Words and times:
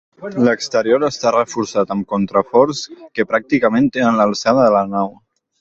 L'exterior 0.45 1.05
està 1.07 1.33
reforçat 1.35 1.93
amb 1.97 2.09
contraforts 2.15 2.83
que 3.19 3.29
pràcticament 3.35 3.93
tenen 3.99 4.21
l'alçada 4.23 4.69
de 4.69 4.77
la 4.79 4.87
nau. 4.99 5.17